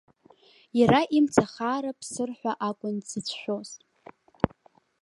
Иара 0.79 0.99
имцахаара 1.17 1.91
ԥсыр 1.99 2.29
ҳәа 2.37 2.53
акәын 2.67 2.95
дзыцәшәоз. 3.01 3.69